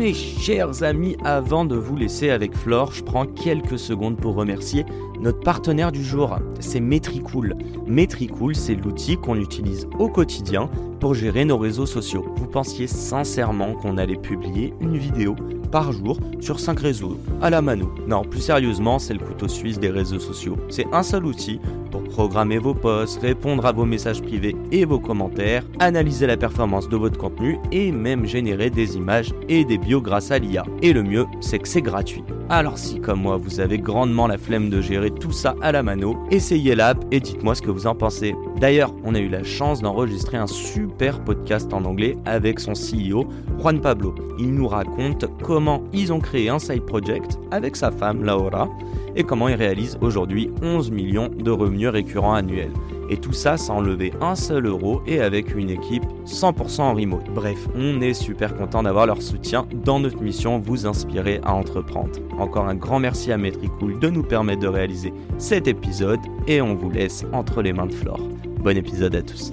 [0.00, 4.86] mes chers amis, avant de vous laisser avec Flore, je prends quelques secondes pour remercier
[5.20, 6.38] notre partenaire du jour.
[6.60, 7.56] C'est Metricool.
[7.86, 12.26] Metricool, c'est l'outil qu'on utilise au quotidien pour gérer nos réseaux sociaux.
[12.36, 15.34] Vous pensiez sincèrement qu'on allait publier une vidéo
[15.70, 17.92] par jour sur 5 réseaux à la mano.
[18.06, 20.56] Non, plus sérieusement, c'est le couteau suisse des réseaux sociaux.
[20.68, 21.60] C'est un seul outil
[21.90, 26.88] pour programmer vos posts, répondre à vos messages privés et vos commentaires, analyser la performance
[26.88, 30.64] de votre contenu et même générer des images et des bios grâce à l'IA.
[30.82, 32.24] Et le mieux, c'est que c'est gratuit.
[32.52, 35.84] Alors si comme moi vous avez grandement la flemme de gérer tout ça à la
[35.84, 38.34] mano, essayez l'app et dites-moi ce que vous en pensez.
[38.58, 43.28] D'ailleurs, on a eu la chance d'enregistrer un super podcast en anglais avec son CEO,
[43.60, 44.16] Juan Pablo.
[44.40, 48.68] Il nous raconte comment ils ont créé un side project avec sa femme Laura
[49.16, 52.72] et comment ils réalisent aujourd'hui 11 millions de revenus récurrents annuels.
[53.08, 57.28] Et tout ça sans lever un seul euro et avec une équipe 100% en remote.
[57.34, 62.12] Bref, on est super content d'avoir leur soutien dans notre mission vous inspirer à entreprendre.
[62.38, 66.74] Encore un grand merci à Metricool de nous permettre de réaliser cet épisode et on
[66.74, 68.20] vous laisse entre les mains de Flore.
[68.60, 69.52] Bon épisode à tous.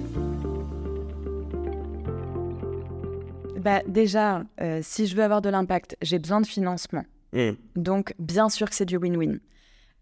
[3.58, 7.02] Bah déjà, euh, si je veux avoir de l'impact, j'ai besoin de financement.
[7.32, 7.50] Mm.
[7.76, 9.40] Donc, bien sûr que c'est du win-win.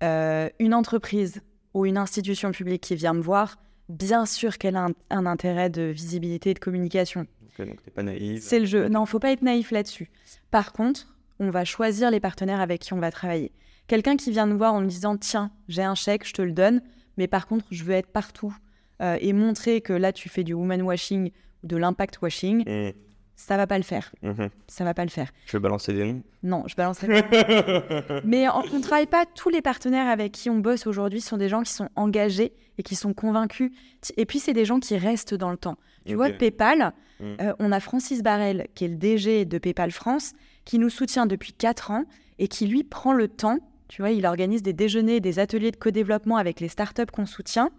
[0.03, 1.41] Euh, une entreprise
[1.75, 3.57] ou une institution publique qui vient me voir,
[3.89, 7.27] bien sûr qu'elle a un, intérêt de visibilité et de communication.
[7.59, 8.43] donc t'es pas naïf.
[8.43, 8.89] C'est le jeu.
[8.89, 10.11] Non, faut pas être naïf là-dessus.
[10.51, 13.53] Par contre, on va choisir les partenaires avec qui on va travailler.
[13.87, 16.53] Quelqu'un qui vient nous voir en me disant tiens, j'ai un chèque, je te le
[16.53, 16.83] donne,
[17.17, 18.55] mais par contre, je veux être partout
[19.01, 21.31] euh, et montrer que là, tu fais du woman washing
[21.63, 22.65] ou de l'impact washing.
[22.67, 22.93] Mm
[23.37, 24.13] ça va pas le faire.
[24.23, 24.49] Mhm.
[24.67, 25.31] Ça va pas le faire.
[25.47, 28.21] Je vais balancer des noms Non, je balancerai pas.
[28.25, 29.27] Mais on ne travaille pas.
[29.27, 32.83] Tous les partenaires avec qui on bosse aujourd'hui sont des gens qui sont engagés et
[32.83, 33.71] qui sont convaincus.
[34.17, 35.77] Et puis, c'est des gens qui restent dans le temps.
[36.07, 37.25] Tu vois, PayPal, mm.
[37.41, 40.33] euh, on a Francis Barrel, qui est le DG de PayPal France,
[40.65, 42.05] qui nous soutient depuis 4 ans
[42.39, 43.59] et qui, lui, prend le temps.
[43.89, 47.71] Tu vois, il organise des déjeuners, des ateliers de co-développement avec les startups qu'on soutient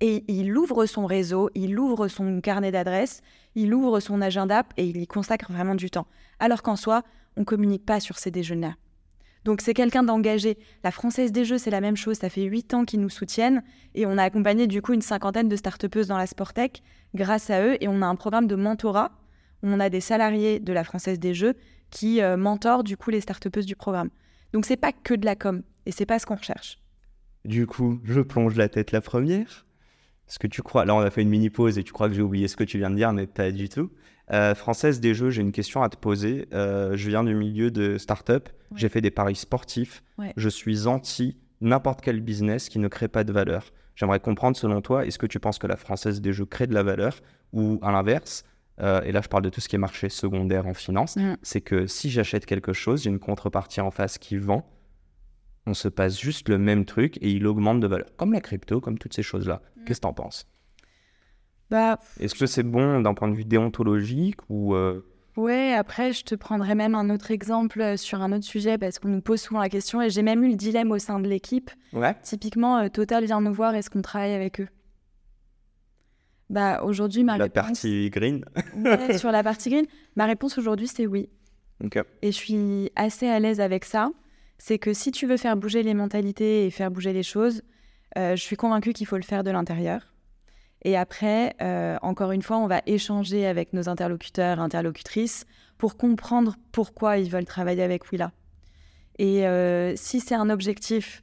[0.00, 3.22] et il ouvre son réseau, il ouvre son carnet d'adresses,
[3.54, 6.06] il ouvre son agenda et il y consacre vraiment du temps.
[6.38, 7.02] Alors qu'en soi,
[7.36, 8.74] on communique pas sur ces déjeuners-là.
[9.44, 10.58] Donc c'est quelqu'un d'engagé.
[10.82, 12.16] La Française des Jeux, c'est la même chose.
[12.16, 13.62] Ça fait huit ans qu'ils nous soutiennent
[13.94, 16.82] et on a accompagné du coup une cinquantaine de start dans la Sportec
[17.14, 19.12] grâce à eux et on a un programme de mentorat.
[19.62, 21.54] on a des salariés de la Française des Jeux
[21.90, 24.10] qui euh, mentorent du coup les start du programme.
[24.52, 26.80] Donc c'est pas que de la com et c'est pas ce qu'on recherche.
[27.44, 29.65] Du coup, je plonge la tête la première.
[30.26, 32.14] Ce que tu crois, là on a fait une mini pause et tu crois que
[32.14, 33.90] j'ai oublié ce que tu viens de dire, mais pas du tout.
[34.32, 36.48] Euh, française des jeux, j'ai une question à te poser.
[36.52, 40.02] Euh, je viens du milieu de start-up, j'ai fait des paris sportifs.
[40.36, 43.72] Je suis anti n'importe quel business qui ne crée pas de valeur.
[43.94, 46.74] J'aimerais comprendre selon toi, est-ce que tu penses que la française des jeux crée de
[46.74, 47.20] la valeur
[47.52, 48.44] ou à l'inverse
[48.80, 51.36] euh, et là je parle de tout ce qui est marché secondaire en finance, mm.
[51.42, 54.68] c'est que si j'achète quelque chose, j'ai une contrepartie en face qui vend,
[55.66, 58.08] on se passe juste le même truc et il augmente de valeur.
[58.16, 59.62] Comme la crypto, comme toutes ces choses-là.
[59.76, 59.84] Mm.
[59.84, 60.46] Qu'est-ce que tu en penses?
[61.70, 65.04] Bah, Est-ce que c'est bon d'un point de vue déontologique ou euh...
[65.36, 68.98] Ouais, après, je te prendrai même un autre exemple euh, sur un autre sujet parce
[68.98, 71.28] qu'on nous pose souvent la question et j'ai même eu le dilemme au sein de
[71.28, 71.70] l'équipe.
[71.92, 72.14] Ouais.
[72.22, 74.68] Typiquement, euh, Total vient nous voir, est-ce qu'on travaille avec eux?
[76.48, 78.44] Bah aujourd'hui, ma la partie green.
[79.18, 81.28] sur la partie green, ma réponse aujourd'hui c'est oui.
[81.84, 81.98] Ok.
[82.22, 84.12] Et je suis assez à l'aise avec ça
[84.58, 87.62] c'est que si tu veux faire bouger les mentalités et faire bouger les choses,
[88.16, 90.12] euh, je suis convaincue qu'il faut le faire de l'intérieur.
[90.82, 95.44] Et après, euh, encore une fois, on va échanger avec nos interlocuteurs, interlocutrices,
[95.78, 98.32] pour comprendre pourquoi ils veulent travailler avec Willa.
[99.18, 101.22] Et euh, si c'est un objectif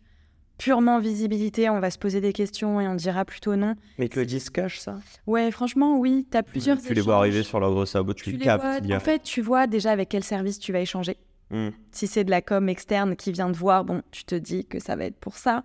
[0.57, 3.75] purement visibilité, on va se poser des questions et on dira plutôt non.
[3.98, 5.00] Mais que le disent cache ça?
[5.28, 6.28] Ouais, franchement, oui.
[6.31, 6.81] Tu as plusieurs.
[6.81, 8.92] Tu, les vois arriver sur leur gros sabot, tu, tu les captes.
[8.92, 11.18] En fait, tu vois déjà avec quel service tu vas échanger.
[11.54, 11.70] Mm.
[11.92, 14.80] Si c'est de la com externe qui vient de voir, bon, tu te dis que
[14.80, 15.64] ça va être pour ça.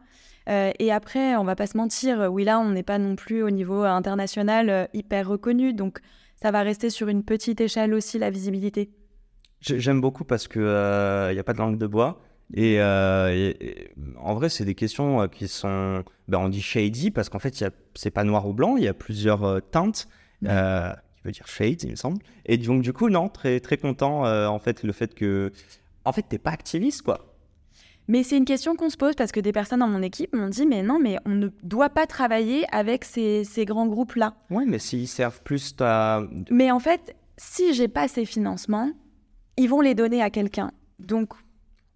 [0.48, 3.42] Euh, et après, on va pas se mentir, oui, là, on n'est pas non plus
[3.42, 5.72] au niveau international euh, hyper reconnu.
[5.72, 5.98] Donc,
[6.40, 8.90] ça va rester sur une petite échelle aussi, la visibilité.
[9.60, 12.22] J'aime beaucoup parce qu'il n'y euh, a pas de langue de bois.
[12.54, 16.02] Et, en vrai, c'est des questions qui sont.
[16.28, 17.62] Ben, on dit shady parce qu'en fait,
[17.94, 20.08] c'est pas noir ou blanc, il y a plusieurs teintes
[21.30, 22.22] dire shades, il me semble.
[22.46, 25.52] Et donc, du coup, non, très, très content, en fait, le fait que.
[26.04, 27.28] En fait, t'es pas activiste, quoi.
[28.08, 30.48] Mais c'est une question qu'on se pose parce que des personnes dans mon équipe m'ont
[30.48, 34.34] dit mais non, mais on ne doit pas travailler avec ces, ces grands groupes-là.
[34.50, 36.22] Oui, mais s'ils servent plus ta...
[36.50, 38.90] Mais en fait, si j'ai pas ces financements,
[39.58, 40.70] ils vont les donner à quelqu'un.
[40.98, 41.34] Donc,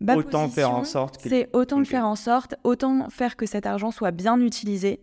[0.07, 1.19] autant faire en sorte.
[1.21, 5.01] C'est autant le faire en sorte, autant faire que cet argent soit bien utilisé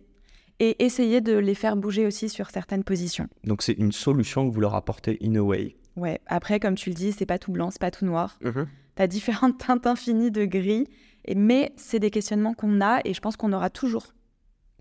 [0.60, 3.26] et essayer de les faire bouger aussi sur certaines positions.
[3.44, 5.74] Donc c'est une solution que vous leur apportez in a way.
[5.96, 6.20] Ouais.
[6.26, 8.38] Après, comme tu le dis, c'est pas tout blanc, c'est pas tout noir.
[8.44, 8.62] Mm
[8.96, 10.86] Tu as différentes teintes infinies de gris,
[11.24, 14.14] et, mais c'est des questionnements qu'on a et je pense qu'on aura toujours.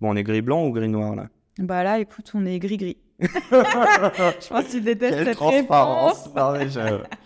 [0.01, 1.29] Bon, on est gris blanc ou gris noir là?
[1.57, 2.97] Bah là, écoute, on est gris gris.
[3.19, 6.29] je pense que tu détestes Quelle cette transparence.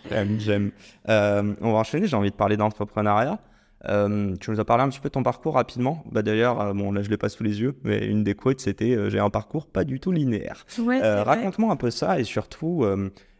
[0.08, 0.72] j'aime, j'aime.
[1.08, 3.38] Euh, on va enchaîner, j'ai envie de parler d'entrepreneuriat.
[3.86, 6.04] Euh, tu nous as parlé un petit peu de ton parcours rapidement.
[6.10, 8.60] Bah, D'ailleurs, euh, bon, là je l'ai pas sous les yeux, mais une des quotes
[8.60, 10.66] c'était J'ai un parcours pas du tout linéaire.
[10.78, 12.86] Raconte-moi un peu ça et surtout,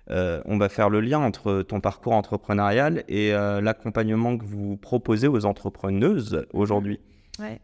[0.09, 5.45] on va faire le lien entre ton parcours entrepreneurial et l'accompagnement que vous proposez aux
[5.47, 7.01] entrepreneuses aujourd'hui.
[7.39, 7.61] Ouais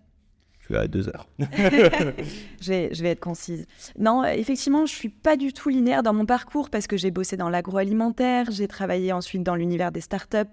[0.77, 1.29] à deux heures.
[1.39, 3.67] je, vais, je vais être concise.
[3.99, 7.37] Non, effectivement, je suis pas du tout linéaire dans mon parcours parce que j'ai bossé
[7.37, 10.47] dans l'agroalimentaire, j'ai travaillé ensuite dans l'univers des startups, euh,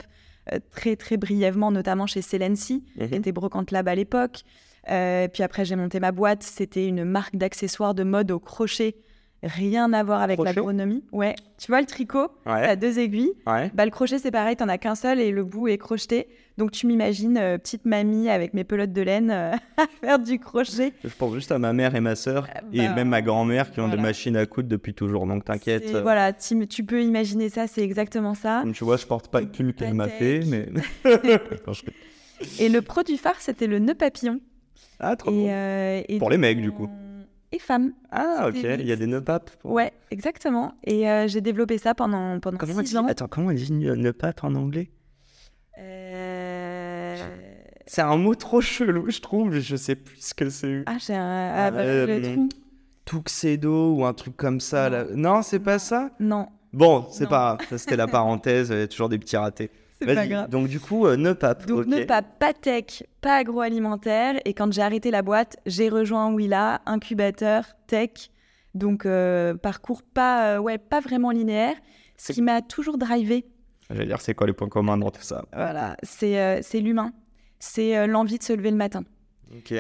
[0.72, 3.14] très très brièvement, notamment chez Celency, qui mhm.
[3.14, 4.44] était Brocante Lab à l'époque.
[4.90, 6.44] Euh, puis après, j'ai monté ma boîte.
[6.44, 8.96] C'était une marque d'accessoires de mode au crochet
[9.44, 11.04] rien à voir avec l'agronomie.
[11.12, 12.63] Ouais, tu vois le tricot, ouais.
[12.63, 13.34] tu as deux aiguilles.
[13.45, 16.28] Bah, le crochet, c'est pareil, tu n'en as qu'un seul et le bout est crocheté.
[16.57, 20.39] Donc tu m'imagines, euh, petite mamie avec mes pelotes de laine euh, à faire du
[20.39, 20.92] crochet.
[21.04, 23.72] Je pense juste à ma mère et ma sœur euh, et bah, même ma grand-mère
[23.72, 25.28] qui ont des machines à coudre depuis toujours.
[25.28, 25.95] Donc t'inquiète.
[25.98, 28.63] Voilà, tu, tu, peux imaginer ça, c'est exactement ça.
[28.74, 30.68] tu vois, je porte pas le pull qu'elle m'a fait, mais.
[32.60, 34.40] et le produit phare, c'était le nœud papillon.
[35.00, 36.18] Ah, trop et, bon.
[36.18, 36.90] Pour les mecs, du coup
[37.52, 37.94] et femmes.
[38.12, 39.52] Ah, ok, il y a des nœuds papes.
[39.64, 40.74] Ouais, exactement.
[40.84, 43.06] Et euh, j'ai développé ça pendant, pendant comment six ans.
[43.06, 44.90] Attends, comment on dit nœud pape en anglais?
[45.80, 47.16] Euh...
[47.86, 49.60] C'est un mot trop chelou, je trouve.
[49.60, 50.84] Je sais plus ce que c'est.
[50.86, 51.54] Ah, j'ai un.
[51.56, 52.48] Ah, bah, euh,
[53.06, 54.90] Tuxedo ou un truc comme ça.
[54.90, 55.06] Non, là.
[55.16, 56.12] non c'est pas ça?
[56.20, 56.50] Non.
[56.74, 58.70] Bon, c'est pas Ça, c'était la parenthèse.
[58.70, 59.72] Il y a toujours des petits ratés.
[60.00, 60.50] C'est pas grave.
[60.50, 61.66] Donc, du coup, euh, pape.
[61.66, 62.06] Donc, okay.
[62.06, 64.40] pape, pas tech, pas agroalimentaire.
[64.46, 68.30] Et quand j'ai arrêté la boîte, j'ai rejoint Willa, incubateur, tech.
[68.76, 71.76] Donc, euh, parcours pas, euh, ouais, pas vraiment linéaire.
[72.16, 73.46] Ce qui m'a toujours drivé.
[73.90, 75.46] J'allais dire, c'est quoi les points communs dans tout ça?
[75.54, 77.14] Voilà, c'est l'humain.
[77.60, 79.04] C'est l'envie de se lever le matin.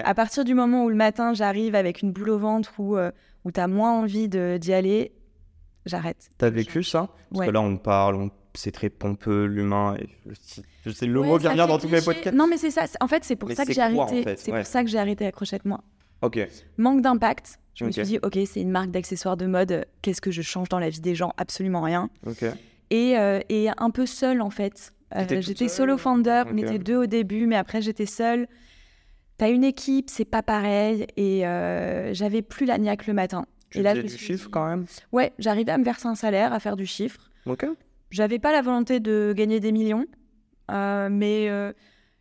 [0.03, 3.51] À partir du moment où le matin, j'arrive avec une boule au ventre ou où
[3.51, 5.11] tu as moins envie d'y aller,
[5.85, 6.29] j'arrête.
[6.37, 7.09] T'as vécu ça?
[7.31, 9.95] Parce que là, on parle, on c'est très pompeux, l'humain.
[10.85, 12.35] Je sais le mot qui revient dans tous mes podcasts.
[12.35, 12.85] Non, mais c'est ça.
[12.99, 14.35] En fait, c'est pour, ça que j'ai arrêté.
[14.37, 15.81] C'est pour ça que j'ai arrêté Accrochette-moi.
[16.21, 16.39] Ok.
[16.77, 17.59] Manque d'impact.
[17.75, 19.85] Je me suis dit, ok, c'est une marque d'accessoires de mode.
[20.01, 21.33] Qu'est-ce que je change dans la vie des gens?
[21.37, 22.09] Absolument rien.
[22.25, 22.43] Ok.
[22.89, 24.93] Et, euh, et un peu seule, en fait.
[25.15, 26.43] Euh, j'étais solo founder.
[26.51, 28.47] On était deux au début, mais après, j'étais seule.
[29.37, 31.05] T'as une équipe, c'est pas pareil.
[31.17, 33.45] Et euh, j'avais plus la niaque le matin.
[33.69, 34.85] Tu et là, du chiffre quand même?
[35.11, 37.29] Ouais, j'arrivais à me verser un salaire, à faire du chiffre.
[37.45, 37.65] Ok.
[38.09, 40.05] J'avais pas la volonté de gagner des millions,
[40.71, 41.73] euh, mais euh,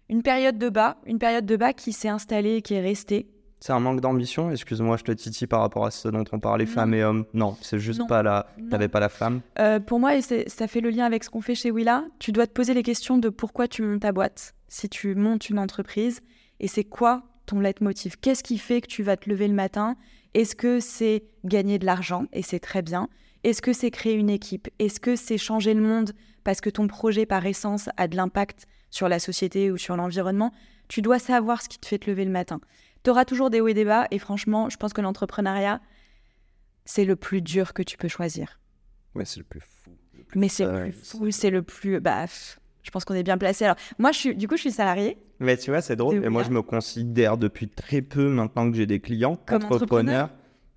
[0.08, 3.28] une période de bas, une période de bas qui s'est installée, qui est restée.
[3.60, 4.50] C'est un manque d'ambition.
[4.50, 7.24] Excuse-moi, je te titille par rapport à ce dont on parlait, femmes et hommes.
[7.32, 8.46] Non, c'est juste pas la.
[8.70, 9.40] T'avais pas la femme.
[9.58, 12.04] Euh, pour moi, et ça fait le lien avec ce qu'on fait chez Willa.
[12.18, 15.48] Tu dois te poser les questions de pourquoi tu montes ta boîte, si tu montes
[15.48, 16.20] une entreprise,
[16.60, 18.16] et c'est quoi ton leitmotiv?
[18.20, 19.96] Qu'est-ce qui fait que tu vas te lever le matin?
[20.34, 22.26] Est-ce que c'est gagner de l'argent?
[22.32, 23.08] Et c'est très bien.
[23.46, 24.68] Est-ce que c'est créer une équipe?
[24.80, 26.10] Est-ce que c'est changer le monde
[26.42, 30.52] parce que ton projet, par essence, a de l'impact sur la société ou sur l'environnement?
[30.88, 32.60] Tu dois savoir ce qui te fait te lever le matin.
[33.04, 35.80] Tu auras toujours des hauts et des bas, et franchement, je pense que l'entrepreneuriat,
[36.86, 38.58] c'est le plus dur que tu peux choisir.
[39.14, 39.92] Ouais, c'est le plus fou.
[40.34, 42.00] Mais c'est le plus fou, c'est le plus.
[42.00, 42.26] Bah,
[42.82, 43.64] je pense qu'on est bien placé.
[43.64, 45.18] Alors, moi, je suis, du coup, je suis salarié.
[45.38, 46.24] Mais tu vois, c'est drôle.
[46.24, 50.30] Et moi, je me considère depuis très peu, maintenant que j'ai des clients, comme entrepreneur.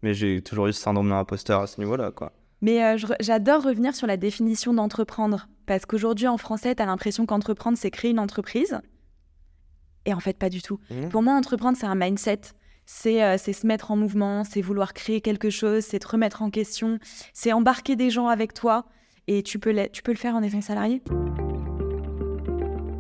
[0.04, 2.32] Mais j'ai toujours eu ce syndrome d'imposteur à ce niveau-là, quoi.
[2.62, 5.48] Mais euh, j'adore revenir sur la définition d'entreprendre.
[5.66, 8.80] Parce qu'aujourd'hui, en français, tu as l'impression qu'entreprendre, c'est créer une entreprise.
[10.06, 10.80] Et en fait, pas du tout.
[10.90, 11.10] Mmh.
[11.10, 12.42] Pour moi, entreprendre, c'est un mindset.
[13.06, 16.50] Euh, c'est se mettre en mouvement, c'est vouloir créer quelque chose, c'est te remettre en
[16.50, 16.98] question,
[17.34, 18.86] c'est embarquer des gens avec toi.
[19.28, 21.04] Et tu peux, tu peux le faire en étant salarié.